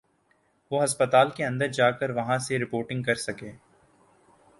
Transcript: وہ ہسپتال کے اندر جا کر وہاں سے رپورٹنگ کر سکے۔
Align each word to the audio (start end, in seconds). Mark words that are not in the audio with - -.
وہ 0.71 0.83
ہسپتال 0.83 1.29
کے 1.29 1.45
اندر 1.45 1.67
جا 1.67 1.89
کر 1.91 2.09
وہاں 2.09 2.37
سے 2.37 2.59
رپورٹنگ 2.59 3.03
کر 3.03 3.15
سکے۔ 3.15 3.51